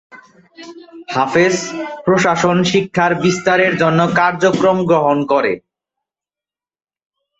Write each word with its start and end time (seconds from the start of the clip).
হাফেজ 1.13 1.55
প্রশাসন 2.05 2.57
শিক্ষার 2.71 3.11
বিস্তারের 3.23 3.73
জন্য 3.81 3.99
কার্যক্রম 4.19 4.77
গ্রহণ 4.89 5.17
করে। 5.31 5.53